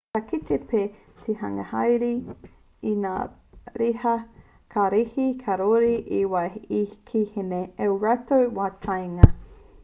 [0.15, 0.85] ka kite pea
[1.25, 2.39] te hunga hāereere
[2.91, 3.11] i ngā
[3.81, 4.13] riha
[4.77, 9.31] kararehe kāore i te waia ki ēnei ki ō rātou wā kāinga